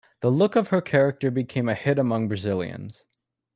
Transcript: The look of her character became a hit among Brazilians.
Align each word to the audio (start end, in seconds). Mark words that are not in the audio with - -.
The 0.21 0.31
look 0.31 0.55
of 0.55 0.69
her 0.69 0.81
character 0.81 1.29
became 1.29 1.69
a 1.69 1.75
hit 1.75 1.99
among 1.99 2.27
Brazilians. 2.27 3.05